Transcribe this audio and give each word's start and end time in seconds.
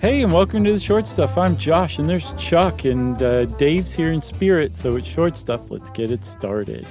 Hey, 0.00 0.22
and 0.22 0.32
welcome 0.32 0.64
to 0.64 0.72
the 0.72 0.80
Short 0.80 1.06
Stuff. 1.06 1.36
I'm 1.36 1.56
Josh, 1.58 1.98
and 1.98 2.08
there's 2.08 2.32
Chuck, 2.34 2.84
and 2.84 3.22
uh, 3.22 3.44
Dave's 3.44 3.92
here 3.92 4.12
in 4.12 4.22
spirit, 4.22 4.74
so 4.74 4.96
it's 4.96 5.06
Short 5.06 5.36
Stuff. 5.36 5.70
Let's 5.70 5.90
get 5.90 6.10
it 6.10 6.24
started. 6.24 6.86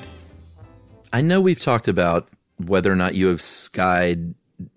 I 1.12 1.22
know 1.22 1.42
we've 1.42 1.60
talked 1.60 1.88
about 1.88 2.30
whether 2.58 2.92
or 2.92 2.96
not 2.96 3.16
you 3.16 3.28
have 3.28 3.42
sky 3.42 4.16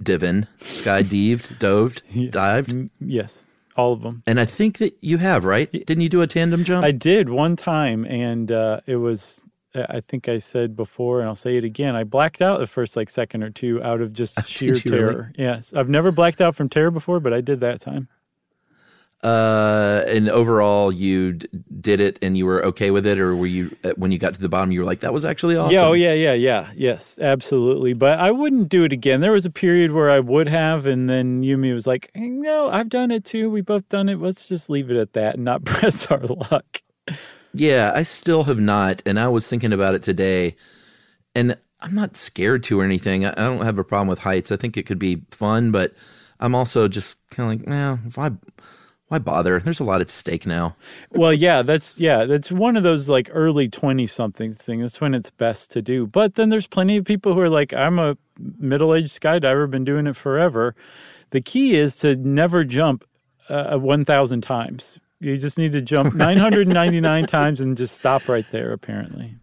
divin, 0.02 0.46
sky 0.60 1.02
dived, 1.02 1.58
doved, 1.58 2.02
Yeah. 2.10 2.30
dived, 2.30 2.70
Mm, 2.70 2.90
Yes, 3.00 3.44
all 3.76 3.92
of 3.92 4.00
them. 4.00 4.22
and 4.26 4.40
I 4.40 4.46
think 4.46 4.78
that 4.78 4.96
you 5.02 5.18
have, 5.18 5.44
right? 5.44 5.70
Didn't 5.70 6.00
you 6.00 6.08
do 6.08 6.22
a 6.22 6.26
tandem 6.26 6.64
jump? 6.64 6.86
I 6.86 6.92
did 6.92 7.28
one 7.28 7.54
time, 7.56 8.06
and 8.06 8.50
uh, 8.50 8.80
it 8.86 8.96
was. 8.96 9.42
I 9.74 10.02
think 10.06 10.28
I 10.28 10.36
said 10.36 10.76
before, 10.76 11.20
and 11.20 11.28
I'll 11.30 11.34
say 11.34 11.56
it 11.56 11.64
again. 11.64 11.96
I 11.96 12.04
blacked 12.04 12.42
out 12.42 12.58
the 12.60 12.66
first 12.66 12.94
like 12.94 13.08
second 13.08 13.42
or 13.42 13.48
two 13.48 13.82
out 13.82 14.02
of 14.02 14.12
just 14.12 14.46
sheer 14.46 14.74
you 14.74 14.80
really? 14.84 14.98
terror. 14.98 15.32
Yes, 15.36 15.72
I've 15.74 15.88
never 15.88 16.12
blacked 16.12 16.40
out 16.42 16.54
from 16.54 16.68
terror 16.68 16.90
before, 16.90 17.20
but 17.20 17.32
I 17.34 17.40
did 17.42 17.60
that 17.60 17.80
time. 17.80 18.08
Uh, 19.22 20.02
and 20.08 20.28
overall, 20.28 20.90
you 20.90 21.34
d- 21.34 21.48
did 21.80 22.00
it, 22.00 22.18
and 22.22 22.36
you 22.36 22.44
were 22.44 22.64
okay 22.66 22.90
with 22.90 23.06
it, 23.06 23.18
or 23.20 23.36
were 23.36 23.46
you 23.46 23.76
uh, 23.84 23.92
when 23.96 24.10
you 24.10 24.18
got 24.18 24.34
to 24.34 24.40
the 24.40 24.48
bottom, 24.48 24.72
you 24.72 24.80
were 24.80 24.86
like, 24.86 25.00
"That 25.00 25.12
was 25.12 25.24
actually 25.24 25.56
awesome." 25.56 25.74
Yeah, 25.74 25.86
oh 25.86 25.92
yeah, 25.92 26.12
yeah, 26.12 26.32
yeah, 26.32 26.70
yes, 26.74 27.18
absolutely. 27.20 27.92
But 27.92 28.18
I 28.18 28.32
wouldn't 28.32 28.68
do 28.68 28.82
it 28.82 28.92
again. 28.92 29.20
There 29.20 29.30
was 29.32 29.46
a 29.46 29.50
period 29.50 29.92
where 29.92 30.10
I 30.10 30.18
would 30.18 30.48
have, 30.48 30.86
and 30.86 31.08
then 31.08 31.42
Yumi 31.42 31.72
was 31.72 31.86
like, 31.86 32.10
"Eh, 32.16 32.20
"No, 32.20 32.68
I've 32.68 32.88
done 32.88 33.12
it 33.12 33.24
too. 33.24 33.48
We 33.48 33.60
both 33.60 33.88
done 33.88 34.08
it. 34.08 34.18
Let's 34.20 34.48
just 34.48 34.68
leave 34.68 34.90
it 34.90 34.96
at 34.96 35.12
that 35.12 35.36
and 35.36 35.44
not 35.44 35.64
press 35.66 36.06
our 36.06 36.20
luck." 36.20 36.82
Yeah, 37.54 37.92
I 37.94 38.02
still 38.02 38.44
have 38.44 38.58
not, 38.58 39.02
and 39.06 39.20
I 39.20 39.28
was 39.28 39.46
thinking 39.46 39.72
about 39.72 39.94
it 39.94 40.02
today, 40.02 40.56
and 41.34 41.56
I'm 41.80 41.94
not 41.94 42.16
scared 42.16 42.64
to 42.64 42.80
or 42.80 42.84
anything. 42.84 43.24
I, 43.24 43.30
I 43.30 43.34
don't 43.34 43.64
have 43.64 43.78
a 43.78 43.84
problem 43.84 44.08
with 44.08 44.20
heights. 44.20 44.50
I 44.50 44.56
think 44.56 44.76
it 44.76 44.86
could 44.86 44.98
be 44.98 45.22
fun, 45.30 45.70
but 45.70 45.94
I'm 46.40 46.56
also 46.56 46.88
just 46.88 47.16
kind 47.30 47.52
of 47.52 47.60
like, 47.60 47.68
well, 47.68 48.00
why, 48.16 48.30
why 49.12 49.18
bother? 49.18 49.60
There's 49.60 49.78
a 49.78 49.84
lot 49.84 50.00
at 50.00 50.08
stake 50.08 50.46
now. 50.46 50.74
well, 51.10 51.34
yeah, 51.34 51.60
that's 51.60 51.98
yeah, 51.98 52.24
that's 52.24 52.50
one 52.50 52.78
of 52.78 52.82
those 52.82 53.10
like 53.10 53.28
early 53.34 53.68
twenty 53.68 54.06
something 54.06 54.54
things. 54.54 54.80
That's 54.80 55.00
when 55.02 55.12
it's 55.12 55.28
best 55.28 55.70
to 55.72 55.82
do. 55.82 56.06
But 56.06 56.36
then 56.36 56.48
there's 56.48 56.66
plenty 56.66 56.96
of 56.96 57.04
people 57.04 57.34
who 57.34 57.40
are 57.40 57.50
like, 57.50 57.74
"I'm 57.74 57.98
a 57.98 58.16
middle 58.58 58.94
aged 58.94 59.20
skydiver, 59.20 59.70
been 59.70 59.84
doing 59.84 60.06
it 60.06 60.16
forever." 60.16 60.74
The 61.28 61.42
key 61.42 61.76
is 61.76 61.96
to 61.96 62.16
never 62.16 62.64
jump 62.64 63.04
uh, 63.50 63.76
one 63.76 64.06
thousand 64.06 64.40
times. 64.40 64.98
You 65.20 65.36
just 65.36 65.58
need 65.58 65.72
to 65.72 65.82
jump 65.82 66.14
999 66.14 67.26
times 67.26 67.60
and 67.60 67.76
just 67.76 67.94
stop 67.94 68.26
right 68.30 68.46
there. 68.50 68.72
Apparently. 68.72 69.36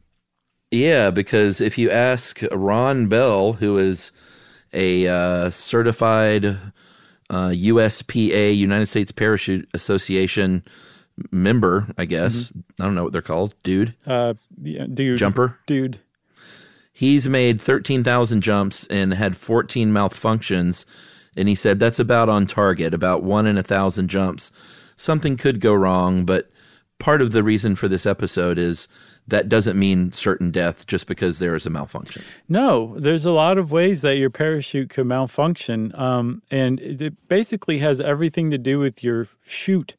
Yeah, 0.71 1.11
because 1.11 1.61
if 1.61 1.77
you 1.77 1.91
ask 1.91 2.41
Ron 2.51 3.05
Bell, 3.05 3.53
who 3.53 3.77
is 3.77 4.11
a 4.73 5.07
uh, 5.07 5.51
certified 5.51 6.57
uh, 7.29 7.49
USPA 7.49 8.55
United 8.57 8.85
States 8.87 9.11
Parachute 9.11 9.67
Association 9.73 10.63
member, 11.31 11.87
I 11.97 12.05
guess 12.05 12.51
I 12.79 12.83
don't 12.85 12.95
know 12.95 13.03
what 13.03 13.11
they're 13.13 13.21
called, 13.21 13.53
dude, 13.63 13.93
Uh, 14.07 14.33
yeah, 14.61 14.85
dude. 14.91 15.17
jumper. 15.19 15.57
Dude. 15.67 15.99
He's 16.93 17.27
made 17.29 17.61
13,000 17.61 18.41
jumps 18.41 18.85
and 18.87 19.13
had 19.13 19.37
14 19.37 19.91
malfunctions. 19.91 20.85
And 21.37 21.47
he 21.47 21.55
said 21.55 21.79
that's 21.79 21.99
about 21.99 22.27
on 22.27 22.45
target, 22.45 22.93
about 22.93 23.23
one 23.23 23.45
in 23.47 23.57
a 23.57 23.63
thousand 23.63 24.09
jumps. 24.09 24.51
Something 24.97 25.37
could 25.37 25.61
go 25.61 25.73
wrong, 25.73 26.25
but 26.25 26.49
part 26.99 27.21
of 27.21 27.31
the 27.31 27.43
reason 27.43 27.75
for 27.75 27.87
this 27.87 28.05
episode 28.05 28.57
is 28.57 28.89
that 29.29 29.49
doesn't 29.49 29.77
mean 29.77 30.11
certain 30.11 30.51
death 30.51 30.85
just 30.87 31.07
because 31.07 31.39
there 31.39 31.55
is 31.55 31.65
a 31.65 31.69
malfunction. 31.69 32.21
No, 32.47 32.95
there's 32.97 33.25
a 33.25 33.31
lot 33.31 33.57
of 33.57 33.71
ways 33.71 34.01
that 34.01 34.17
your 34.17 34.29
parachute 34.29 34.89
could 34.89 35.05
malfunction. 35.07 35.93
Um, 35.95 36.41
and 36.51 36.79
it 36.79 37.13
basically 37.27 37.79
has 37.79 37.99
everything 38.01 38.51
to 38.51 38.57
do 38.57 38.79
with 38.79 39.03
your 39.03 39.27
chute 39.45 39.95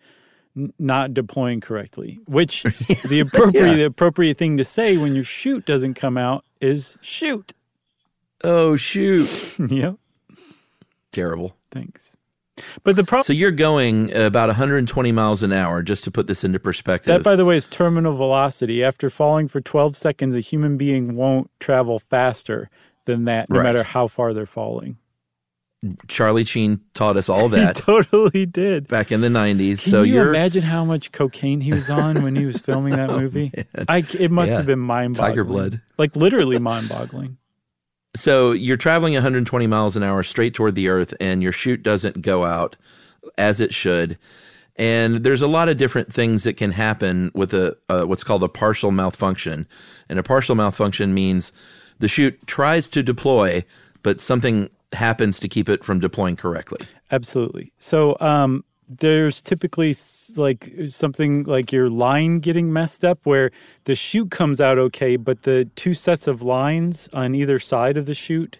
not 0.78 1.14
deploying 1.14 1.60
correctly, 1.60 2.18
which 2.26 2.62
the 3.08 3.20
appropriate 3.20 3.66
Yeah. 3.70 3.74
the 3.74 3.84
appropriate 3.86 4.36
thing 4.36 4.56
to 4.56 4.64
say 4.64 4.96
when 4.96 5.14
your 5.14 5.24
chute 5.24 5.64
doesn't 5.64 5.94
come 5.94 6.16
out 6.18 6.44
is 6.60 6.98
shoot. 7.00 7.52
Oh, 8.42 8.76
shoot. 8.76 9.28
yep. 9.68 9.96
Terrible. 11.12 11.56
Thanks. 11.70 12.16
But 12.84 12.96
the 12.96 13.04
problem 13.04 13.24
So 13.24 13.32
you're 13.32 13.50
going 13.50 14.14
about 14.14 14.48
120 14.48 15.12
miles 15.12 15.42
an 15.42 15.52
hour, 15.52 15.82
just 15.82 16.04
to 16.04 16.10
put 16.10 16.26
this 16.26 16.44
into 16.44 16.58
perspective. 16.58 17.12
that, 17.12 17.22
by 17.22 17.36
the 17.36 17.44
way, 17.44 17.56
is 17.56 17.66
terminal 17.66 18.14
velocity. 18.16 18.82
After 18.84 19.10
falling 19.10 19.48
for 19.48 19.60
12 19.60 19.96
seconds, 19.96 20.34
a 20.34 20.40
human 20.40 20.76
being 20.76 21.14
won't 21.16 21.50
travel 21.60 21.98
faster 21.98 22.70
than 23.06 23.24
that, 23.24 23.48
no 23.50 23.56
Right. 23.58 23.64
matter 23.64 23.82
how 23.82 24.06
far 24.06 24.32
they're 24.34 24.46
falling. 24.46 24.96
Charlie 26.08 26.44
Sheen 26.44 26.80
taught 26.92 27.16
us 27.16 27.30
all 27.30 27.48
He 27.48 27.56
that 27.56 27.74
totally 27.76 28.44
did. 28.44 28.86
back 28.86 29.10
in 29.10 29.22
the 29.22 29.28
90s. 29.28 29.82
Can 29.82 29.90
so 29.90 30.02
you 30.02 30.14
you're 30.14 30.28
imagine 30.28 30.62
how 30.62 30.84
much 30.84 31.10
cocaine 31.10 31.62
he 31.62 31.72
was 31.72 31.88
on 31.88 32.22
when 32.22 32.36
he 32.36 32.44
was 32.44 32.58
filming 32.58 32.96
that 32.96 33.08
oh, 33.10 33.18
movie? 33.18 33.50
I, 33.88 34.04
it 34.18 34.30
must 34.30 34.50
Oh, 34.50 34.52
Yeah. 34.52 34.56
have 34.58 34.66
been 34.66 34.78
mind-boggling. 34.78 35.30
Tiger 35.32 35.44
blood. 35.44 35.80
like 35.96 36.14
literally 36.16 36.58
mind-boggling. 36.58 37.38
So 38.14 38.52
you're 38.52 38.76
traveling 38.76 39.14
120 39.14 39.66
miles 39.66 39.96
an 39.96 40.02
hour 40.02 40.22
straight 40.22 40.54
toward 40.54 40.74
the 40.74 40.88
earth 40.88 41.14
and 41.20 41.42
your 41.42 41.52
chute 41.52 41.82
doesn't 41.82 42.22
go 42.22 42.44
out 42.44 42.76
as 43.38 43.60
it 43.60 43.72
should. 43.72 44.18
And 44.76 45.24
there's 45.24 45.42
a 45.42 45.46
lot 45.46 45.68
of 45.68 45.76
different 45.76 46.12
things 46.12 46.44
that 46.44 46.56
can 46.56 46.72
happen 46.72 47.30
with 47.34 47.52
a 47.52 47.76
what's 47.88 48.24
called 48.24 48.42
a 48.42 48.48
partial 48.48 48.90
malfunction. 48.90 49.68
And 50.08 50.18
a 50.18 50.22
partial 50.22 50.54
malfunction 50.54 51.12
means 51.12 51.52
the 51.98 52.08
chute 52.08 52.46
tries 52.46 52.88
to 52.90 53.02
deploy 53.02 53.64
but 54.02 54.20
something 54.20 54.70
happens 54.92 55.38
to 55.40 55.48
keep 55.48 55.68
it 55.68 55.84
from 55.84 56.00
deploying 56.00 56.36
correctly. 56.36 56.86
Absolutely. 57.10 57.72
So 57.78 58.16
um, 58.20 58.64
there's 58.98 59.40
typically 59.40 59.96
like 60.36 60.72
something 60.88 61.44
like 61.44 61.70
your 61.70 61.88
line 61.88 62.40
getting 62.40 62.72
messed 62.72 63.04
up 63.04 63.20
where 63.24 63.50
the 63.84 63.94
chute 63.94 64.32
comes 64.32 64.60
out 64.60 64.78
okay, 64.78 65.16
but 65.16 65.42
the 65.42 65.66
two 65.76 65.94
sets 65.94 66.26
of 66.26 66.42
lines 66.42 67.08
on 67.12 67.34
either 67.34 67.60
side 67.60 67.96
of 67.96 68.06
the 68.06 68.14
chute 68.14 68.58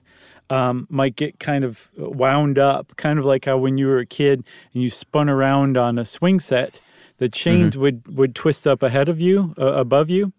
um, 0.49 0.87
might 0.89 1.17
get 1.17 1.41
kind 1.41 1.65
of 1.65 1.91
wound 1.97 2.59
up, 2.59 2.95
kind 2.97 3.19
of 3.19 3.25
like 3.25 3.45
how 3.45 3.59
when 3.59 3.77
you 3.77 3.87
were 3.89 3.99
a 3.99 4.07
kid 4.07 4.45
and 4.73 4.83
you 4.83 4.91
spun 4.91 5.29
around 5.29 5.77
on 5.77 5.99
a 5.99 6.05
swing 6.05 6.39
set, 6.39 6.81
the 7.19 7.29
chains 7.29 7.77
would 7.77 8.17
would 8.17 8.35
twist 8.35 8.67
up 8.67 8.83
ahead 8.83 9.09
of 9.09 9.21
you, 9.21 9.55
uh, 9.59 9.75
above 9.75 10.11
you. 10.11 10.33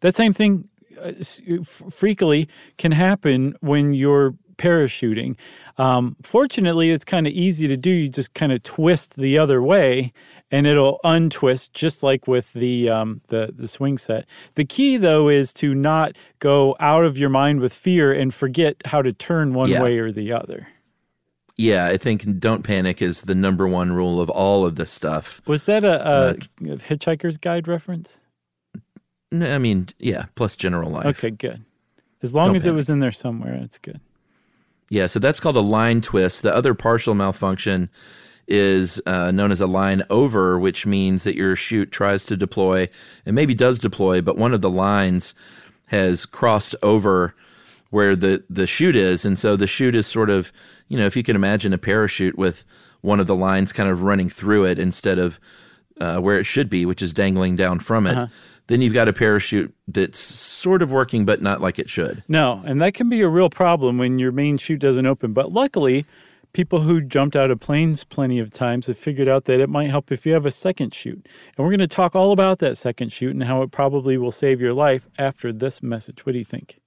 That 0.00 0.14
same 0.14 0.32
thing 0.32 0.68
uh, 1.00 1.08
freakily 1.10 2.48
can 2.76 2.92
happen 2.92 3.56
when 3.60 3.94
you're 3.94 4.34
parachuting. 4.58 5.36
Um, 5.78 6.16
fortunately, 6.22 6.90
it's 6.90 7.04
kind 7.04 7.26
of 7.26 7.32
easy 7.32 7.66
to 7.68 7.76
do. 7.76 7.90
You 7.90 8.08
just 8.08 8.34
kind 8.34 8.52
of 8.52 8.62
twist 8.64 9.16
the 9.16 9.38
other 9.38 9.62
way, 9.62 10.12
and 10.50 10.66
it'll 10.66 10.98
untwist, 11.04 11.72
just 11.72 12.02
like 12.02 12.26
with 12.26 12.52
the 12.52 12.90
um, 12.90 13.20
the 13.28 13.54
the 13.56 13.68
swing 13.68 13.96
set. 13.96 14.26
The 14.56 14.64
key, 14.64 14.96
though, 14.96 15.28
is 15.28 15.52
to 15.54 15.74
not 15.74 16.16
go 16.40 16.76
out 16.80 17.04
of 17.04 17.16
your 17.16 17.30
mind 17.30 17.60
with 17.60 17.72
fear 17.72 18.12
and 18.12 18.34
forget 18.34 18.76
how 18.84 19.00
to 19.02 19.12
turn 19.12 19.54
one 19.54 19.70
Yeah. 19.70 19.82
way 19.82 19.98
or 19.98 20.10
the 20.12 20.32
other. 20.32 20.66
yeah 21.56 21.86
i 21.86 21.96
think 21.96 22.38
don't 22.38 22.62
panic 22.62 23.02
is 23.02 23.22
the 23.22 23.34
number 23.34 23.66
one 23.66 23.90
rule 23.92 24.20
of 24.20 24.30
all 24.30 24.64
of 24.64 24.76
this 24.76 24.90
stuff 24.90 25.40
Was 25.46 25.64
that 25.64 25.82
a, 25.82 26.30
a 26.30 26.34
Hitchhiker's 26.88 27.36
Guide 27.36 27.66
reference? 27.66 28.20
I 29.32 29.58
mean 29.58 29.88
yeah 29.98 30.26
plus 30.36 30.54
general 30.56 30.90
life 30.90 31.06
Okay, 31.06 31.30
good. 31.30 31.64
As 32.22 32.32
long 32.34 32.46
Don't 32.48 32.56
as 32.56 32.66
it 32.66 32.72
was 32.74 32.88
in 32.88 32.98
there 33.00 33.12
somewhere, 33.12 33.54
it's 33.62 33.78
good. 33.78 34.00
Yeah, 34.90 35.06
so 35.06 35.18
that's 35.18 35.40
called 35.40 35.56
a 35.56 35.60
line 35.60 36.00
twist. 36.00 36.42
The 36.42 36.54
other 36.54 36.74
partial 36.74 37.14
malfunction 37.14 37.90
is 38.46 39.00
uh, 39.04 39.30
known 39.30 39.52
as 39.52 39.60
a 39.60 39.66
line 39.66 40.02
over, 40.08 40.58
which 40.58 40.86
means 40.86 41.24
that 41.24 41.36
your 41.36 41.54
chute 41.54 41.92
tries 41.92 42.24
to 42.26 42.36
deploy 42.36 42.88
and 43.26 43.34
maybe 43.34 43.54
does 43.54 43.78
deploy, 43.78 44.22
but 44.22 44.38
one 44.38 44.54
of 44.54 44.62
the 44.62 44.70
lines 44.70 45.34
has 45.86 46.24
crossed 46.24 46.74
over 46.82 47.34
where 47.90 48.16
the, 48.16 48.42
the 48.48 48.66
chute 48.66 48.96
is. 48.96 49.24
And 49.24 49.38
so 49.38 49.56
the 49.56 49.66
chute 49.66 49.94
is 49.94 50.06
sort 50.06 50.30
of, 50.30 50.52
you 50.88 50.98
know, 50.98 51.06
if 51.06 51.16
you 51.16 51.22
can 51.22 51.36
imagine 51.36 51.72
a 51.74 51.78
parachute 51.78 52.38
with 52.38 52.64
one 53.02 53.20
of 53.20 53.26
the 53.26 53.36
lines 53.36 53.72
kind 53.72 53.90
of 53.90 54.02
running 54.02 54.28
through 54.28 54.64
it 54.64 54.78
instead 54.78 55.18
of 55.18 55.38
uh, 56.00 56.18
where 56.18 56.38
it 56.38 56.44
should 56.44 56.68
be, 56.70 56.86
which 56.86 57.02
is 57.02 57.12
dangling 57.12 57.56
down 57.56 57.78
from 57.78 58.06
it, 58.06 58.28
then 58.66 58.82
you've 58.82 58.94
got 58.94 59.08
a 59.08 59.12
parachute 59.12 59.74
that's 59.86 60.18
sort 60.18 60.82
of 60.82 60.90
working, 60.90 61.24
but 61.24 61.40
not 61.40 61.60
like 61.60 61.78
it 61.78 61.88
should. 61.88 62.22
No, 62.28 62.62
and 62.66 62.80
that 62.82 62.94
can 62.94 63.08
be 63.08 63.22
a 63.22 63.28
real 63.28 63.50
problem 63.50 63.98
when 63.98 64.18
your 64.18 64.32
main 64.32 64.58
chute 64.58 64.80
doesn't 64.80 65.06
open. 65.06 65.32
But 65.32 65.52
luckily, 65.52 66.04
People 66.54 66.80
who 66.80 67.00
jumped 67.00 67.36
out 67.36 67.50
of 67.50 67.60
planes 67.60 68.04
plenty 68.04 68.38
of 68.38 68.50
times 68.50 68.86
have 68.86 68.98
figured 68.98 69.28
out 69.28 69.44
that 69.44 69.60
it 69.60 69.68
might 69.68 69.90
help 69.90 70.10
if 70.10 70.24
you 70.24 70.32
have 70.32 70.46
a 70.46 70.50
second 70.50 70.94
chute. 70.94 71.26
And 71.56 71.64
we're 71.64 71.70
going 71.70 71.78
to 71.80 71.86
talk 71.86 72.16
all 72.16 72.32
about 72.32 72.58
that 72.60 72.76
second 72.76 73.12
chute 73.12 73.34
and 73.34 73.44
how 73.44 73.62
it 73.62 73.70
probably 73.70 74.16
will 74.16 74.32
save 74.32 74.60
your 74.60 74.72
life 74.72 75.08
after 75.18 75.52
this 75.52 75.82
message. 75.82 76.24
What 76.24 76.32
do 76.32 76.38
you 76.38 76.44
think? 76.44 76.80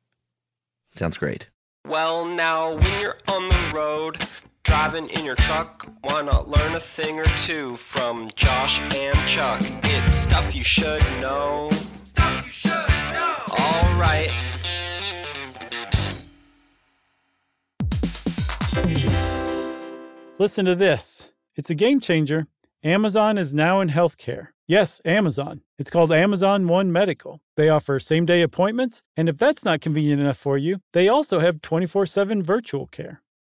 Sounds 0.96 1.18
great. 1.18 1.50
Well, 1.88 2.26
now, 2.26 2.76
when 2.76 3.00
you're 3.00 3.18
on 3.28 3.50
the 3.50 3.72
road, 3.76 4.26
driving 4.64 5.10
in 5.10 5.26
your 5.26 5.36
truck, 5.36 5.88
why 6.02 6.22
not 6.22 6.50
learn 6.50 6.74
a 6.76 6.80
thing 6.80 7.20
or 7.20 7.26
two 7.38 7.76
from 7.76 8.30
Josh 8.36 8.80
and 8.96 9.28
Chuck? 9.28 9.62
It's 9.84 10.14
stuff 10.14 10.56
you 10.56 10.64
should 10.64 11.02
know. 11.22 11.70
Stuff 12.04 12.46
you 12.46 12.52
should 12.52 12.90
know. 13.12 13.36
All 13.58 14.00
right. 14.00 14.32
Listen 20.38 20.66
to 20.66 20.76
this. 20.76 21.32
It's 21.56 21.70
a 21.70 21.76
game 21.76 22.00
changer. 22.00 22.48
Amazon 22.84 23.38
is 23.38 23.54
now 23.54 23.80
in 23.80 23.90
healthcare. 23.90 24.48
Yes, 24.68 25.02
Amazon. 25.06 25.62
It's 25.78 25.92
called 25.92 26.12
Amazon 26.12 26.68
One 26.68 26.92
Medical. 26.92 27.42
They 27.58 27.70
offer 27.70 28.00
same 28.00 28.26
day 28.26 28.42
appointments, 28.42 29.04
and 29.16 29.30
if 29.30 29.38
that's 29.38 29.66
not 29.66 29.82
convenient 29.82 30.22
enough 30.22 30.38
for 30.38 30.58
you, 30.58 30.80
they 30.94 31.08
also 31.08 31.40
have 31.40 31.62
24 31.62 32.06
7 32.06 32.42
virtual 32.42 32.88
care. 32.88 33.22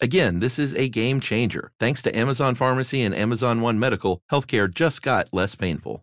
Again, 0.00 0.40
this 0.40 0.58
is 0.58 0.74
a 0.74 0.88
game 0.88 1.20
changer. 1.20 1.70
Thanks 1.78 2.02
to 2.02 2.16
Amazon 2.16 2.54
Pharmacy 2.54 3.02
and 3.02 3.14
Amazon 3.14 3.60
One 3.60 3.78
Medical, 3.78 4.20
healthcare 4.30 4.72
just 4.72 5.02
got 5.02 5.32
less 5.32 5.54
painful. 5.54 6.02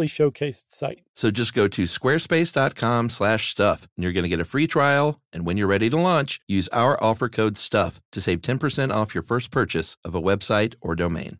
showcased 0.07 0.65
site. 0.69 1.01
So 1.15 1.31
just 1.31 1.53
go 1.53 1.67
to 1.67 1.83
squarespace.com 1.83 3.09
slash 3.09 3.51
stuff 3.51 3.87
and 3.95 4.03
you're 4.03 4.13
going 4.13 4.23
to 4.23 4.29
get 4.29 4.39
a 4.39 4.45
free 4.45 4.67
trial. 4.67 5.21
And 5.33 5.45
when 5.45 5.57
you're 5.57 5.67
ready 5.67 5.89
to 5.89 5.97
launch, 5.97 6.41
use 6.47 6.67
our 6.69 7.01
offer 7.03 7.29
code 7.29 7.57
STUFF 7.57 8.01
to 8.11 8.21
save 8.21 8.41
10% 8.41 8.93
off 8.93 9.13
your 9.13 9.23
first 9.23 9.51
purchase 9.51 9.97
of 10.03 10.15
a 10.15 10.21
website 10.21 10.75
or 10.81 10.95
domain. 10.95 11.37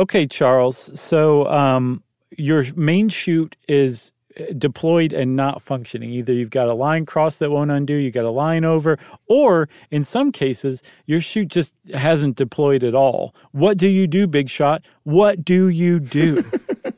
Okay, 0.00 0.26
Charles. 0.26 0.90
So 0.98 1.46
um, 1.48 2.02
your 2.36 2.64
main 2.74 3.08
chute 3.08 3.56
is 3.68 4.12
uh, 4.38 4.44
deployed 4.56 5.12
and 5.12 5.34
not 5.34 5.60
functioning. 5.60 6.10
Either 6.10 6.32
you've 6.32 6.50
got 6.50 6.68
a 6.68 6.74
line 6.74 7.04
cross 7.04 7.38
that 7.38 7.50
won't 7.50 7.70
undo, 7.70 7.94
you 7.94 8.10
got 8.10 8.24
a 8.24 8.30
line 8.30 8.64
over, 8.64 8.98
or 9.26 9.68
in 9.90 10.04
some 10.04 10.30
cases, 10.30 10.82
your 11.06 11.20
chute 11.20 11.48
just 11.48 11.74
hasn't 11.92 12.36
deployed 12.36 12.84
at 12.84 12.94
all. 12.94 13.34
What 13.52 13.76
do 13.76 13.88
you 13.88 14.06
do, 14.06 14.26
Big 14.26 14.48
Shot? 14.48 14.82
What 15.02 15.44
do 15.44 15.68
you 15.68 15.98
do? 15.98 16.44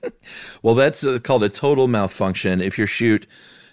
well, 0.62 0.74
that's 0.74 1.04
uh, 1.04 1.18
called 1.20 1.42
a 1.42 1.48
total 1.48 1.88
malfunction. 1.88 2.60
If 2.60 2.76
your 2.76 2.86
chute 2.86 3.26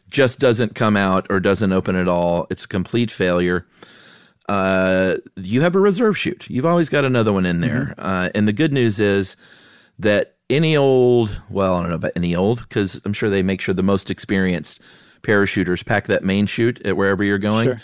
just 0.10 0.40
doesn't 0.40 0.76
come 0.76 0.96
out 0.96 1.28
or 1.30 1.40
doesn't 1.40 1.72
open 1.72 1.96
at 1.96 2.08
all, 2.08 2.48
it's 2.50 2.64
a 2.64 2.68
complete 2.68 3.12
failure. 3.12 3.68
Uh, 4.48 5.18
you 5.36 5.62
have 5.62 5.76
a 5.76 5.80
reserve 5.80 6.18
chute. 6.18 6.50
You've 6.50 6.66
always 6.66 6.90
got 6.90 7.06
another 7.06 7.32
one 7.32 7.46
in 7.46 7.62
there. 7.62 7.94
Mm-hmm. 7.98 8.06
Uh, 8.06 8.30
and 8.34 8.48
the 8.48 8.54
good 8.54 8.74
news 8.74 9.00
is 9.00 9.38
that 10.00 10.38
any 10.50 10.76
old, 10.76 11.42
well, 11.50 11.76
I 11.76 11.82
don't 11.82 11.90
know 11.90 11.96
about 11.96 12.14
any 12.16 12.36
old, 12.36 12.60
because 12.68 13.02
I'm 13.06 13.14
sure 13.14 13.30
they 13.30 13.44
make 13.44 13.62
sure 13.62 13.74
the 13.74 13.84
most 13.84 14.10
experienced 14.10 14.82
parachuters 15.22 15.86
pack 15.86 16.08
that 16.08 16.24
main 16.24 16.46
chute 16.46 16.86
at 16.86 16.98
wherever 16.98 17.24
you're 17.24 17.38
going. 17.38 17.68
Sure. 17.68 17.82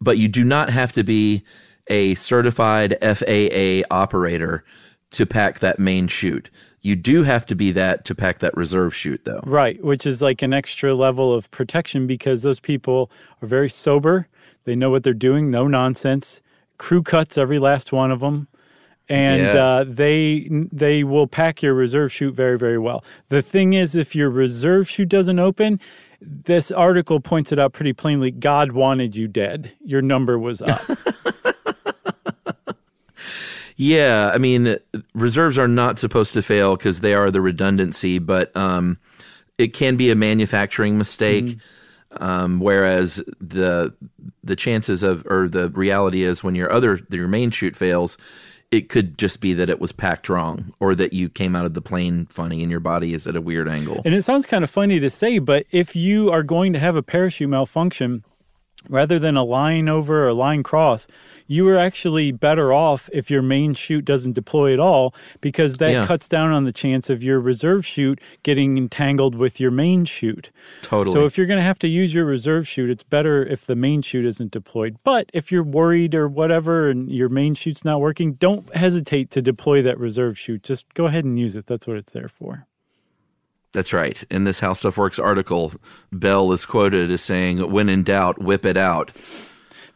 But 0.00 0.18
you 0.18 0.28
do 0.28 0.44
not 0.44 0.70
have 0.70 0.92
to 0.92 1.04
be 1.04 1.44
a 1.88 2.14
certified 2.14 2.96
FAA 3.02 3.82
operator 3.90 4.64
to 5.10 5.26
pack 5.26 5.58
that 5.58 5.78
main 5.78 6.08
chute. 6.08 6.50
You 6.80 6.96
do 6.96 7.22
have 7.22 7.46
to 7.46 7.54
be 7.54 7.70
that 7.72 8.04
to 8.06 8.14
pack 8.14 8.38
that 8.40 8.56
reserve 8.56 8.94
chute, 8.94 9.24
though. 9.24 9.42
Right, 9.44 9.82
which 9.84 10.04
is 10.04 10.20
like 10.20 10.42
an 10.42 10.52
extra 10.52 10.94
level 10.94 11.32
of 11.32 11.50
protection 11.50 12.06
because 12.06 12.42
those 12.42 12.58
people 12.58 13.10
are 13.40 13.46
very 13.46 13.68
sober. 13.68 14.26
They 14.64 14.74
know 14.74 14.90
what 14.90 15.04
they're 15.04 15.14
doing, 15.14 15.50
no 15.50 15.68
nonsense. 15.68 16.40
Crew 16.78 17.02
cuts 17.02 17.38
every 17.38 17.60
last 17.60 17.92
one 17.92 18.10
of 18.10 18.20
them 18.20 18.48
and 19.08 19.42
yeah. 19.42 19.64
uh, 19.64 19.84
they 19.86 20.48
they 20.50 21.04
will 21.04 21.26
pack 21.26 21.62
your 21.62 21.74
reserve 21.74 22.12
chute 22.12 22.34
very 22.34 22.58
very 22.58 22.78
well. 22.78 23.04
The 23.28 23.42
thing 23.42 23.72
is, 23.74 23.94
if 23.94 24.14
your 24.14 24.30
reserve 24.30 24.88
chute 24.88 25.08
doesn't 25.08 25.38
open, 25.38 25.80
this 26.20 26.70
article 26.70 27.20
points 27.20 27.52
it 27.52 27.58
out 27.58 27.72
pretty 27.72 27.92
plainly. 27.92 28.30
God 28.30 28.72
wanted 28.72 29.16
you 29.16 29.28
dead. 29.28 29.72
Your 29.84 30.02
number 30.02 30.38
was 30.38 30.62
up. 30.62 30.80
yeah, 33.76 34.30
I 34.32 34.38
mean, 34.38 34.76
reserves 35.14 35.58
are 35.58 35.68
not 35.68 35.98
supposed 35.98 36.32
to 36.34 36.42
fail 36.42 36.76
because 36.76 37.00
they 37.00 37.14
are 37.14 37.30
the 37.30 37.40
redundancy, 37.40 38.18
but 38.18 38.56
um, 38.56 38.98
it 39.58 39.68
can 39.68 39.96
be 39.96 40.10
a 40.10 40.14
manufacturing 40.14 40.98
mistake. 40.98 41.46
Mm-hmm. 41.46 41.58
Um, 42.22 42.60
whereas 42.60 43.24
the 43.40 43.94
the 44.44 44.56
chances 44.56 45.02
of 45.02 45.24
or 45.26 45.48
the 45.48 45.70
reality 45.70 46.22
is 46.22 46.42
when 46.42 46.54
your 46.54 46.72
other 46.72 47.00
your 47.10 47.28
main 47.28 47.50
chute 47.50 47.76
fails, 47.76 48.18
it 48.70 48.88
could 48.88 49.18
just 49.18 49.40
be 49.40 49.52
that 49.54 49.68
it 49.68 49.80
was 49.80 49.92
packed 49.92 50.28
wrong 50.28 50.72
or 50.80 50.94
that 50.94 51.12
you 51.12 51.28
came 51.28 51.54
out 51.54 51.66
of 51.66 51.74
the 51.74 51.82
plane 51.82 52.26
funny 52.26 52.62
and 52.62 52.70
your 52.70 52.80
body 52.80 53.12
is 53.12 53.26
at 53.26 53.36
a 53.36 53.40
weird 53.40 53.68
angle. 53.68 54.00
And 54.04 54.14
it 54.14 54.22
sounds 54.22 54.46
kind 54.46 54.64
of 54.64 54.70
funny 54.70 54.98
to 54.98 55.10
say, 55.10 55.38
but 55.38 55.66
if 55.70 55.94
you 55.94 56.30
are 56.30 56.42
going 56.42 56.72
to 56.72 56.78
have 56.78 56.96
a 56.96 57.02
parachute 57.02 57.50
malfunction, 57.50 58.24
rather 58.88 59.18
than 59.18 59.36
a 59.36 59.44
line 59.44 59.88
over 59.88 60.24
or 60.24 60.28
a 60.28 60.34
line 60.34 60.62
cross, 60.62 61.06
you 61.46 61.68
are 61.68 61.76
actually 61.76 62.32
better 62.32 62.72
off 62.72 63.10
if 63.12 63.30
your 63.30 63.42
main 63.42 63.74
chute 63.74 64.04
doesn't 64.04 64.32
deploy 64.32 64.72
at 64.72 64.80
all 64.80 65.14
because 65.40 65.76
that 65.76 65.92
yeah. 65.92 66.06
cuts 66.06 66.28
down 66.28 66.50
on 66.50 66.64
the 66.64 66.72
chance 66.72 67.10
of 67.10 67.22
your 67.22 67.40
reserve 67.40 67.84
chute 67.84 68.20
getting 68.42 68.78
entangled 68.78 69.34
with 69.34 69.60
your 69.60 69.70
main 69.70 70.04
chute. 70.04 70.50
Totally. 70.82 71.14
So 71.14 71.26
if 71.26 71.36
you're 71.36 71.46
going 71.46 71.58
to 71.58 71.64
have 71.64 71.78
to 71.80 71.88
use 71.88 72.14
your 72.14 72.24
reserve 72.24 72.66
chute, 72.66 72.90
it's 72.90 73.02
better 73.02 73.44
if 73.44 73.66
the 73.66 73.76
main 73.76 74.02
chute 74.02 74.24
isn't 74.24 74.50
deployed. 74.50 74.96
But 75.04 75.30
if 75.34 75.52
you're 75.52 75.62
worried 75.62 76.14
or 76.14 76.28
whatever 76.28 76.88
and 76.88 77.10
your 77.10 77.28
main 77.28 77.54
chute's 77.54 77.84
not 77.84 78.00
working, 78.00 78.34
don't 78.34 78.74
hesitate 78.74 79.30
to 79.32 79.42
deploy 79.42 79.82
that 79.82 79.98
reserve 79.98 80.38
chute. 80.38 80.62
Just 80.62 80.92
go 80.94 81.06
ahead 81.06 81.24
and 81.24 81.38
use 81.38 81.56
it. 81.56 81.66
That's 81.66 81.86
what 81.86 81.96
it's 81.96 82.12
there 82.12 82.28
for. 82.28 82.66
That's 83.72 83.92
right. 83.92 84.22
In 84.30 84.44
this 84.44 84.60
How 84.60 84.72
Stuff 84.74 84.98
Works 84.98 85.18
article, 85.18 85.72
Bell 86.12 86.52
is 86.52 86.66
quoted 86.66 87.10
as 87.10 87.22
saying, 87.22 87.70
"When 87.70 87.88
in 87.88 88.02
doubt, 88.02 88.38
whip 88.42 88.66
it 88.66 88.76
out." 88.76 89.12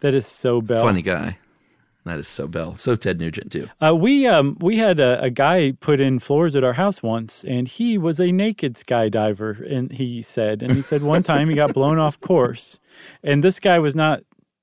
That 0.01 0.15
is 0.15 0.27
so 0.27 0.61
Bell. 0.61 0.83
Funny 0.83 1.03
guy. 1.03 1.39
That 2.05 2.19
is 2.21 2.29
so 2.29 2.47
Bell. 2.47 2.77
So 2.77 2.95
Ted 2.95 3.19
Nugent 3.19 3.51
too. 3.51 3.69
Uh, 3.85 3.95
we 3.95 4.27
um 4.27 4.57
we 4.61 4.77
had 4.77 5.01
a, 5.01 5.21
a 5.23 5.29
guy 5.31 5.73
put 5.73 6.01
in 6.01 6.21
floors 6.21 6.55
at 6.55 6.63
our 6.65 6.75
house 6.75 7.03
once, 7.03 7.45
and 7.45 7.67
he 7.67 7.99
was 7.99 8.21
a 8.21 8.31
naked 8.33 8.75
skydiver, 8.77 9.61
and 9.71 9.91
he 9.93 10.23
said, 10.23 10.63
and 10.63 10.73
he 10.75 10.83
said 10.83 11.03
one 11.03 11.23
time 11.23 11.49
he 11.49 11.57
got 11.57 11.75
blown 11.75 11.99
off 11.99 12.21
course, 12.21 12.79
and 13.25 13.43
this 13.43 13.59
guy 13.61 13.79
was 13.79 13.95
not. 13.97 14.21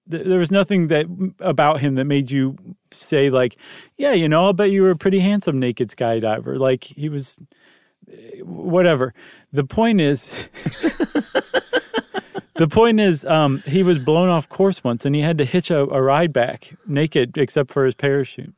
th- 0.09 0.25
There 0.25 0.39
was 0.39 0.51
nothing 0.51 0.87
that 0.87 1.05
about 1.39 1.81
him 1.81 1.95
that 1.95 2.05
made 2.05 2.31
you 2.31 2.55
say 2.91 3.29
like, 3.29 3.57
yeah, 3.97 4.13
you 4.13 4.29
know, 4.29 4.45
I'll 4.45 4.53
bet 4.53 4.71
you 4.71 4.81
were 4.81 4.91
a 4.91 4.95
pretty 4.95 5.19
handsome 5.19 5.59
naked 5.59 5.89
skydiver. 5.89 6.57
Like 6.57 6.85
he 6.85 7.09
was, 7.09 7.37
whatever. 8.43 9.13
The 9.51 9.63
point 9.63 10.01
is. 10.01 10.49
The 12.55 12.67
point 12.67 12.99
is, 12.99 13.25
um, 13.25 13.63
he 13.65 13.81
was 13.81 13.97
blown 13.97 14.29
off 14.29 14.47
course 14.47 14.83
once, 14.83 15.05
and 15.05 15.15
he 15.15 15.21
had 15.21 15.39
to 15.39 15.45
hitch 15.45 15.71
a, 15.71 15.79
a 15.79 16.01
ride 16.01 16.31
back 16.31 16.75
naked, 16.85 17.35
except 17.35 17.71
for 17.71 17.83
his 17.83 17.95
parachute. 17.95 18.53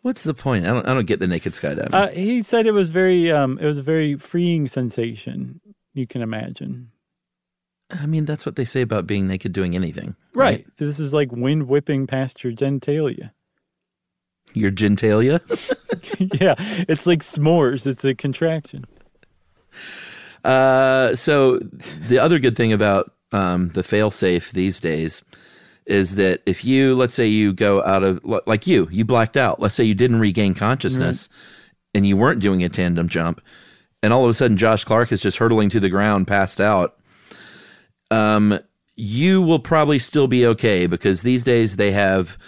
What's 0.00 0.24
the 0.24 0.34
point? 0.34 0.64
I 0.64 0.70
don't. 0.70 0.88
I 0.88 0.94
don't 0.94 1.06
get 1.06 1.20
the 1.20 1.26
naked 1.26 1.52
skydiving. 1.52 1.92
Uh, 1.92 2.08
he 2.08 2.42
said 2.42 2.66
it 2.66 2.72
was 2.72 2.90
very, 2.90 3.30
um, 3.30 3.58
it 3.58 3.66
was 3.66 3.78
a 3.78 3.82
very 3.82 4.16
freeing 4.16 4.68
sensation. 4.68 5.60
You 5.92 6.06
can 6.06 6.22
imagine, 6.22 6.92
I 7.90 8.06
mean, 8.06 8.24
that's 8.24 8.44
what 8.46 8.56
they 8.56 8.64
say 8.64 8.80
about 8.80 9.06
being 9.06 9.28
naked 9.28 9.52
doing 9.52 9.74
anything, 9.74 10.16
right? 10.34 10.66
This 10.78 10.98
is 10.98 11.14
like 11.14 11.30
wind 11.30 11.68
whipping 11.68 12.06
past 12.06 12.42
your 12.42 12.52
genitalia. 12.52 13.32
Your 14.54 14.70
genitalia. 14.70 15.40
yeah, 16.40 16.54
it's 16.88 17.06
like 17.06 17.20
s'mores. 17.20 17.86
It's 17.86 18.04
a 18.04 18.14
contraction. 18.14 18.84
Uh, 20.44 21.14
so 21.16 21.58
the 22.08 22.18
other 22.18 22.38
good 22.38 22.56
thing 22.56 22.72
about 22.72 23.12
um, 23.32 23.70
the 23.70 23.82
failsafe 23.82 24.52
these 24.52 24.80
days 24.80 25.22
is 25.86 26.16
that 26.16 26.42
if 26.46 26.64
you, 26.64 26.94
let's 26.94 27.14
say, 27.14 27.26
you 27.26 27.52
go 27.52 27.82
out 27.82 28.02
of 28.02 28.20
like 28.46 28.66
you, 28.66 28.88
you 28.90 29.04
blacked 29.04 29.36
out. 29.36 29.60
Let's 29.60 29.74
say 29.74 29.84
you 29.84 29.94
didn't 29.94 30.20
regain 30.20 30.54
consciousness, 30.54 31.28
and 31.94 32.06
you 32.06 32.16
weren't 32.16 32.40
doing 32.40 32.62
a 32.62 32.68
tandem 32.68 33.08
jump, 33.08 33.40
and 34.02 34.12
all 34.12 34.24
of 34.24 34.30
a 34.30 34.34
sudden 34.34 34.56
Josh 34.56 34.84
Clark 34.84 35.12
is 35.12 35.20
just 35.20 35.36
hurtling 35.36 35.68
to 35.70 35.80
the 35.80 35.90
ground, 35.90 36.26
passed 36.26 36.60
out. 36.60 36.96
Um, 38.10 38.58
you 38.96 39.42
will 39.42 39.58
probably 39.58 39.98
still 39.98 40.28
be 40.28 40.46
okay 40.46 40.86
because 40.86 41.22
these 41.22 41.44
days 41.44 41.76
they 41.76 41.90
have 41.92 42.38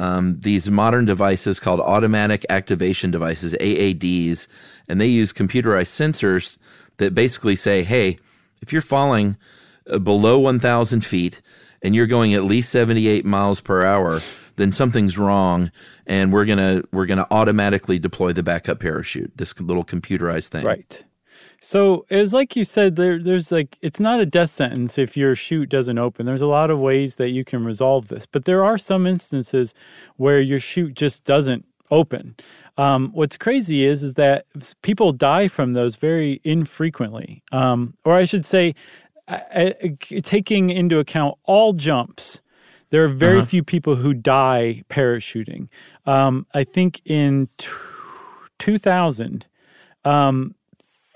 um, 0.00 0.40
these 0.40 0.70
modern 0.70 1.04
devices 1.04 1.60
called 1.60 1.78
automatic 1.78 2.46
activation 2.48 3.10
devices, 3.10 3.54
AADs, 3.60 4.48
and 4.88 4.98
they 4.98 5.06
use 5.06 5.30
computerized 5.30 5.92
sensors 5.92 6.56
that 6.96 7.14
basically 7.14 7.54
say, 7.54 7.82
hey, 7.82 8.18
if 8.62 8.72
you're 8.72 8.80
falling 8.80 9.36
uh, 9.90 9.98
below 9.98 10.38
1,000 10.38 11.04
feet 11.04 11.42
and 11.82 11.94
you're 11.94 12.06
going 12.06 12.32
at 12.32 12.44
least 12.44 12.70
78 12.70 13.26
miles 13.26 13.60
per 13.60 13.84
hour, 13.84 14.22
then 14.56 14.72
something's 14.72 15.18
wrong, 15.18 15.70
and 16.06 16.32
we're 16.32 16.44
gonna 16.44 16.82
we're 16.92 17.06
gonna 17.06 17.26
automatically 17.30 17.98
deploy 17.98 18.32
the 18.32 18.42
backup 18.42 18.80
parachute. 18.80 19.32
This 19.36 19.58
little 19.58 19.84
computerized 19.84 20.48
thing, 20.48 20.64
Right. 20.64 21.04
So 21.62 22.06
was 22.10 22.32
like 22.32 22.56
you 22.56 22.64
said, 22.64 22.96
there, 22.96 23.22
there's 23.22 23.52
like, 23.52 23.76
it's 23.82 24.00
not 24.00 24.18
a 24.18 24.26
death 24.26 24.50
sentence 24.50 24.96
if 24.98 25.14
your 25.16 25.34
chute 25.34 25.68
doesn't 25.68 25.98
open. 25.98 26.24
There's 26.24 26.40
a 26.40 26.46
lot 26.46 26.70
of 26.70 26.78
ways 26.80 27.16
that 27.16 27.30
you 27.30 27.44
can 27.44 27.64
resolve 27.64 28.08
this, 28.08 28.24
but 28.24 28.46
there 28.46 28.64
are 28.64 28.78
some 28.78 29.06
instances 29.06 29.74
where 30.16 30.40
your 30.40 30.58
chute 30.58 30.94
just 30.94 31.24
doesn't 31.24 31.66
open. 31.90 32.34
Um, 32.78 33.10
what's 33.12 33.36
crazy 33.36 33.84
is, 33.84 34.02
is 34.02 34.14
that 34.14 34.46
people 34.80 35.12
die 35.12 35.48
from 35.48 35.74
those 35.74 35.96
very 35.96 36.40
infrequently. 36.44 37.42
Um, 37.52 37.94
or 38.06 38.14
I 38.14 38.24
should 38.24 38.46
say, 38.46 38.74
I- 39.28 39.74
I- 39.82 40.20
taking 40.22 40.70
into 40.70 40.98
account 40.98 41.36
all 41.44 41.74
jumps, 41.74 42.40
there 42.88 43.04
are 43.04 43.08
very 43.08 43.44
few 43.44 43.62
people 43.62 43.96
who 43.96 44.14
die 44.14 44.82
parachuting. 44.88 45.68
Um, 46.06 46.46
I 46.54 46.64
think 46.64 47.02
in 47.04 47.48
t- 47.58 47.68
2000, 48.58 49.46
um, 50.04 50.54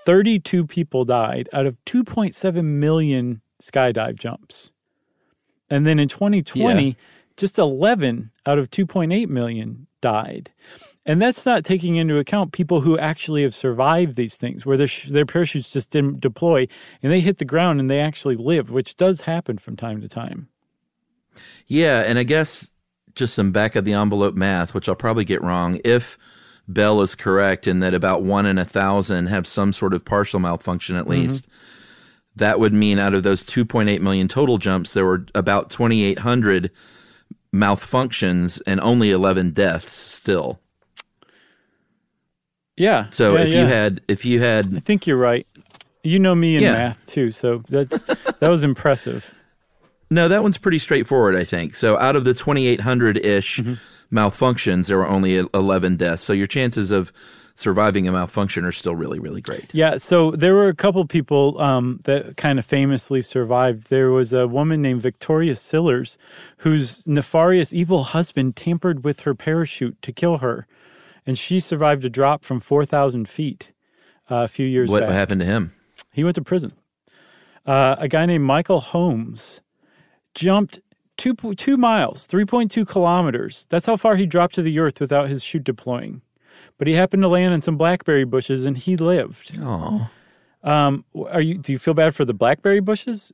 32 0.05 0.67
people 0.67 1.05
died 1.05 1.49
out 1.53 1.67
of 1.67 1.77
2.7 1.87 2.65
million 2.65 3.41
skydive 3.63 4.19
jumps. 4.19 4.71
And 5.71 5.87
then 5.87 5.99
in 5.99 6.09
2020, 6.09 6.87
Yeah. 6.89 6.93
just 7.37 7.59
11 7.59 8.31
out 8.47 8.59
of 8.59 8.71
2.8 8.71 9.29
million 9.29 9.87
died. 10.01 10.51
And 11.07 11.21
that's 11.21 11.45
not 11.45 11.65
taking 11.65 11.97
into 11.97 12.19
account 12.19 12.53
people 12.53 12.81
who 12.81 12.99
actually 12.99 13.43
have 13.43 13.55
survived 13.55 14.17
these 14.17 14.37
things, 14.37 14.65
where 14.65 14.77
their, 14.77 14.87
sh- 14.87 15.09
their 15.09 15.27
parachutes 15.27 15.71
just 15.73 15.91
didn't 15.91 16.21
deploy 16.21 16.67
and 17.03 17.13
they 17.13 17.21
hit 17.21 17.39
the 17.39 17.45
ground 17.45 17.79
and 17.81 17.91
they 17.91 18.01
actually 18.01 18.37
lived, 18.37 18.71
which 18.71 18.97
does 18.97 19.23
happen 19.23 19.59
from 19.59 19.77
time 19.77 20.01
to 20.01 20.09
time. 20.09 20.49
Yeah, 21.67 22.01
and 22.07 22.19
I 22.19 22.23
guess 22.23 22.71
just 23.15 23.35
some 23.35 23.53
back 23.53 23.77
of 23.77 23.85
the 23.85 23.93
envelope 23.93 24.35
math, 24.35 24.75
which 24.75 24.89
I'll 24.89 24.95
probably 24.95 25.25
get 25.25 25.43
wrong. 25.43 25.81
If 25.85 26.17
Bell 26.67 27.01
is 27.03 27.15
correct 27.15 27.67
in 27.67 27.81
that 27.81 27.95
about 27.95 28.23
one 28.23 28.47
in 28.47 28.59
a 28.59 28.65
thousand 28.65 29.27
have 29.27 29.47
some 29.47 29.73
sort 29.73 29.95
of 29.95 30.05
partial 30.05 30.41
malfunction 30.41 30.97
at 30.97 31.03
mm-hmm. 31.03 31.23
least, 31.29 31.49
that 32.37 32.59
would 32.59 32.73
mean 32.73 32.99
out 32.99 33.15
of 33.15 33.23
those 33.23 33.45
2.8 33.45 34.01
million 34.01 34.29
total 34.29 34.59
jumps, 34.59 34.93
there 34.93 35.05
were 35.05 35.27
about 35.35 35.71
2,800 35.71 36.71
malfunctions 37.55 38.61
and 38.67 38.81
only 38.81 39.11
11 39.11 39.51
deaths 39.51 39.95
still. 39.95 40.61
Yeah. 42.77 43.09
So 43.11 43.37
yeah, 43.37 43.43
if 43.43 43.49
yeah. 43.53 43.61
you 43.61 43.67
had, 43.67 44.01
if 44.09 44.25
you 44.25 44.41
had, 44.41 44.75
I 44.77 44.81
think 44.81 45.07
you're 45.07 45.17
right. 45.17 45.47
You 46.03 46.19
know 46.19 46.35
me 46.35 46.57
in 46.57 46.63
Yeah. 46.63 46.73
math 46.73 47.07
too, 47.07 47.31
so 47.31 47.63
that's 47.69 48.03
that 48.03 48.49
was 48.49 48.65
impressive. 48.65 49.33
No, 50.15 50.29
that 50.29 50.43
one's 50.43 50.59
pretty 50.59 50.79
straightforward, 50.79 51.35
I 51.35 51.45
think. 51.45 51.75
So 51.75 51.99
out 51.99 52.15
of 52.17 52.25
the 52.25 52.35
2,800 52.35 53.19
ish 53.19 53.61
malfunctions, 54.13 54.87
there 54.87 54.99
were 54.99 55.09
only 55.09 55.37
11 55.53 55.97
deaths. 55.97 56.23
So 56.23 56.33
your 56.33 56.47
chances 56.47 56.91
of 56.91 57.13
surviving 57.57 58.09
a 58.09 58.13
malfunction 58.13 58.65
are 58.65 58.73
still 58.73 58.95
really, 58.95 59.19
really 59.19 59.41
great. 59.41 59.71
Yeah, 59.73 59.97
so 59.99 60.33
there 60.33 60.55
were 60.55 60.69
a 60.69 60.75
couple 60.75 61.05
people 61.07 61.61
um, 61.61 62.01
that 62.05 62.37
kind 62.37 62.59
of 62.59 62.65
famously 62.65 63.23
survived. 63.23 63.91
There 63.91 64.11
was 64.11 64.33
a 64.33 64.49
woman 64.49 64.83
named 64.83 65.03
Victoria 65.03 65.55
Cilliers, 65.57 66.19
whose 66.59 67.03
nefarious 67.07 67.73
evil 67.73 68.05
husband 68.05 68.57
tampered 68.57 69.05
with 69.05 69.21
her 69.21 69.35
parachute 69.35 70.01
to 70.03 70.13
kill 70.13 70.39
her, 70.39 70.67
and 71.27 71.39
she 71.39 71.61
survived 71.61 72.05
a 72.05 72.11
drop 72.11 72.45
from 72.45 72.59
four 72.61 72.85
thousand 72.85 73.29
feet 73.29 73.71
uh, 74.31 74.43
a 74.45 74.49
few 74.49 74.67
years 74.67 74.91
What 74.91 75.03
back. 75.03 75.11
happened 75.11 75.41
to 75.41 75.47
him? 75.47 75.73
He 76.13 76.25
went 76.25 76.35
to 76.35 76.43
prison. 76.43 76.73
Uh, 77.65 77.97
a 77.99 78.09
guy 78.09 78.27
named 78.27 78.45
Michael 78.45 78.81
Holmes 78.81 79.61
jumped 80.35 80.81
two 81.17 81.35
two 81.35 81.77
miles, 81.77 82.27
three 82.27 82.45
point 82.45 82.71
two 82.71 82.85
kilometers. 82.85 83.67
That's 83.71 83.87
how 83.87 83.97
far 83.97 84.17
he 84.17 84.27
dropped 84.27 84.55
to 84.57 84.63
the 84.63 84.79
earth 84.79 85.01
without 85.01 85.29
his 85.29 85.43
chute 85.43 85.65
deploying. 85.65 86.23
But 86.79 86.89
he 86.89 86.95
happened 86.95 87.23
to 87.23 87.29
land 87.29 87.55
in 87.55 87.63
some 87.63 87.77
blackberry 87.77 88.25
bushes, 88.25 88.65
and 88.67 88.77
he 88.77 88.97
lived. 88.97 89.57
Oh. 89.61 90.11
Um, 90.63 91.05
are 91.29 91.41
you? 91.41 91.59
Do 91.59 91.73
you 91.73 91.79
feel 91.79 91.95
bad 91.95 92.15
for 92.15 92.25
the 92.25 92.35
blackberry 92.35 92.81
bushes? 92.81 93.33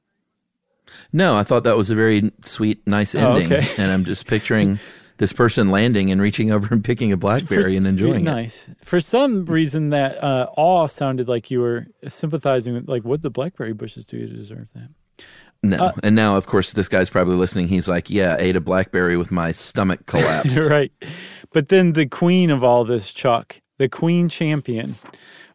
No, 1.13 1.37
I 1.37 1.45
thought 1.45 1.65
that 1.65 1.77
was 1.77 1.91
a 1.91 1.95
very 1.95 2.33
sweet, 2.43 2.85
nice 2.87 3.15
Oh, 3.15 3.37
ending. 3.37 3.53
okay. 3.53 3.69
and 3.79 3.93
I'm 3.93 4.05
just 4.05 4.27
picturing 4.27 4.81
this 5.19 5.33
person 5.33 5.71
landing 5.71 6.11
and 6.11 6.21
reaching 6.21 6.51
over 6.51 6.75
and 6.75 6.83
picking 6.83 7.13
a 7.13 7.17
blackberry 7.17 7.63
For- 7.63 7.77
and 7.77 7.87
enjoying 7.87 8.23
it. 8.23 8.31
Nice. 8.31 8.71
For 8.83 9.01
some 9.01 9.45
reason, 9.45 9.91
that 9.91 10.23
uh, 10.23 10.49
awe 10.57 10.87
sounded 10.89 11.29
like 11.29 11.51
you 11.51 11.61
were 11.61 11.87
sympathizing 12.09 12.75
with, 12.75 12.89
like, 12.89 13.05
what 13.05 13.23
the 13.23 13.31
blackberry 13.31 13.73
bushes 13.73 14.05
do 14.05 14.19
to 14.27 14.35
deserve 14.35 14.69
that? 14.75 14.89
No. 15.63 15.77
Uh, 15.77 15.93
and 16.03 16.17
now, 16.17 16.37
of 16.37 16.47
course, 16.47 16.73
this 16.73 16.89
guy's 16.89 17.11
probably 17.11 17.37
listening. 17.37 17.69
He's 17.69 17.89
like, 17.89 18.09
yeah, 18.09 18.37
ate 18.39 18.57
a 18.57 18.61
blackberry 18.61 19.17
with 19.17 19.31
my 19.31 19.53
stomach 19.53 20.07
collapsed. 20.07 20.55
You're 20.55 20.69
right. 20.69 20.93
But 21.53 21.69
then 21.69 21.93
the 21.93 22.07
queen 22.07 22.51
of 22.51 22.65
all 22.65 22.85
this, 22.85 23.13
Chuck, 23.13 23.61
the 23.79 23.89
queen 23.89 24.29
champion, 24.29 24.95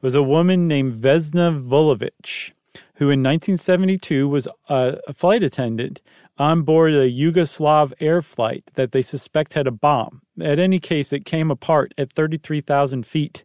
was 0.02 0.14
a 0.14 0.22
woman 0.22 0.68
named 0.68 0.94
Vesna 0.94 1.60
Vulovic, 1.68 2.52
who 2.96 3.06
in 3.06 3.24
1972 3.24 4.28
was 4.28 4.48
a, 4.70 4.98
a 5.08 5.14
flight 5.14 5.42
attendant 5.42 6.02
on 6.38 6.64
board 6.64 6.94
a 6.94 7.10
Yugoslav 7.10 7.94
air 8.00 8.22
flight 8.22 8.70
that 8.76 8.92
they 8.92 9.02
suspect 9.02 9.54
had 9.54 9.68
a 9.68 9.72
bomb. 9.72 10.22
At 10.42 10.60
any 10.60 10.80
case, 10.80 11.14
it 11.14 11.26
came 11.26 11.50
apart 11.50 11.94
at 11.98 12.12
33,000 12.12 13.06
feet. 13.06 13.44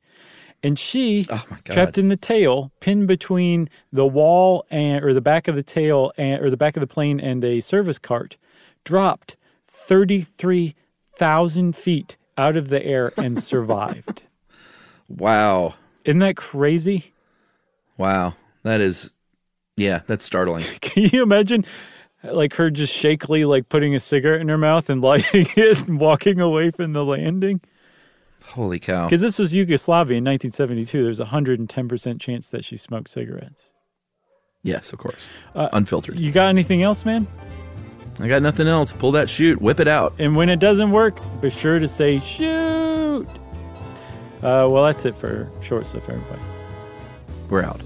And 0.62 0.78
she, 0.78 1.26
Oh, 1.30 1.42
trapped 1.64 1.96
in 1.96 2.08
the 2.08 2.16
tail, 2.16 2.70
pinned 2.80 3.06
between 3.08 3.70
the 3.92 4.06
wall 4.06 4.66
and 4.70 5.02
or 5.02 5.14
the 5.14 5.22
back 5.22 5.48
of 5.48 5.56
the 5.56 5.62
tail 5.62 6.12
and 6.18 6.42
or 6.42 6.50
the 6.50 6.56
back 6.56 6.76
of 6.76 6.82
the 6.82 6.86
plane 6.86 7.18
and 7.18 7.42
a 7.44 7.60
service 7.60 7.98
cart, 7.98 8.36
dropped 8.84 9.36
33,000 9.66 11.74
feet 11.76 12.16
out 12.36 12.56
of 12.56 12.68
the 12.68 12.84
air 12.84 13.12
and 13.16 13.42
survived. 13.50 14.22
wow. 15.08 15.74
Isn't 16.04 16.20
that 16.20 16.36
crazy? 16.36 17.12
Wow. 17.98 18.34
That 18.62 18.80
is, 18.80 19.12
yeah, 19.76 20.00
that's 20.06 20.24
startling. 20.24 20.64
Can 20.80 21.10
you 21.12 21.22
imagine 21.22 21.64
like 22.24 22.54
her 22.54 22.70
just 22.70 22.92
shakily 22.94 23.44
like 23.44 23.68
putting 23.68 23.94
a 23.94 24.00
cigarette 24.00 24.40
in 24.40 24.48
her 24.48 24.58
mouth 24.58 24.88
and 24.90 25.00
lighting 25.02 25.46
it 25.56 25.78
and 25.88 26.00
walking 26.00 26.40
away 26.40 26.70
from 26.70 26.92
the 26.92 27.04
landing? 27.04 27.60
Holy 28.48 28.78
cow. 28.78 29.06
Because 29.06 29.20
this 29.20 29.38
was 29.38 29.54
Yugoslavia 29.54 30.18
in 30.18 30.24
1972. 30.24 31.04
There's 31.04 31.20
a 31.20 31.24
110% 31.24 32.20
chance 32.20 32.48
that 32.48 32.64
she 32.64 32.76
smoked 32.76 33.08
cigarettes. 33.10 33.72
Yes, 34.62 34.92
of 34.92 34.98
course. 34.98 35.30
Uh, 35.54 35.68
Unfiltered. 35.72 36.18
You 36.18 36.32
got 36.32 36.48
anything 36.48 36.82
else, 36.82 37.04
man? 37.04 37.26
I 38.18 38.28
got 38.28 38.42
nothing 38.42 38.66
else. 38.66 38.92
Pull 38.92 39.12
that 39.12 39.30
chute, 39.30 39.60
whip 39.62 39.80
it 39.80 39.88
out. 39.88 40.14
And 40.18 40.36
when 40.36 40.48
it 40.50 40.58
doesn't 40.58 40.90
work, 40.90 41.18
be 41.40 41.48
sure 41.48 41.78
to 41.78 41.88
say 41.88 42.20
shoot. 42.20 43.26
Uh, 44.42 44.68
well, 44.70 44.84
that's 44.84 45.04
it 45.06 45.14
for 45.14 45.48
short 45.62 45.86
stuff, 45.86 46.08
everybody. 46.08 46.42
We're 47.48 47.62
out. 47.62 47.80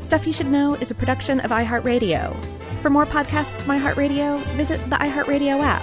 Stuff 0.00 0.26
You 0.26 0.32
Should 0.32 0.48
Know 0.48 0.74
is 0.74 0.90
a 0.90 0.94
production 0.94 1.40
of 1.40 1.50
iHeartRadio. 1.50 2.36
For 2.80 2.90
more 2.90 3.06
podcasts 3.06 3.62
from 3.62 3.78
iHeartRadio, 3.78 4.42
visit 4.56 4.78
the 4.90 4.96
iHeartRadio 4.96 5.60
app, 5.62 5.82